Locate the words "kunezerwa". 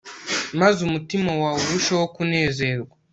2.15-2.93